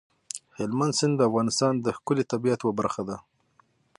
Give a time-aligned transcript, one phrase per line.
[0.57, 3.17] هلمند سیند د افغانستان د ښکلي طبیعت یوه برخه ده.